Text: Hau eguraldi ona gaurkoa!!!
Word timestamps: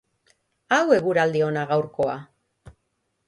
Hau 0.77 0.93
eguraldi 0.95 1.43
ona 1.49 1.65
gaurkoa!!! 1.73 2.17